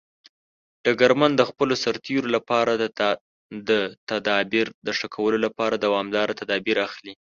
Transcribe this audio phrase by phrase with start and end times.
[0.83, 2.71] ډګرمن د خپلو سرتیرو لپاره
[3.69, 7.13] د تدابیر د ښه کولو لپاره دوامداره تدابیر اخلي.